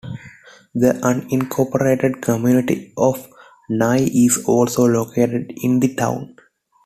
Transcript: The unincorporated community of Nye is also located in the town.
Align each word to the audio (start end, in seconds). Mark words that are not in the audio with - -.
The 0.73 0.93
unincorporated 0.93 2.23
community 2.23 2.91
of 2.97 3.29
Nye 3.69 4.09
is 4.11 4.43
also 4.47 4.85
located 4.87 5.53
in 5.57 5.79
the 5.79 5.93
town. 5.93 6.35